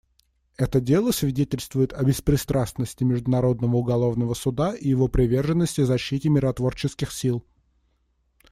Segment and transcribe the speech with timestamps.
[0.57, 7.45] Это дело свидетельствует о беспристрастности Международного уголовного суда и его приверженности защите миротворческих сил.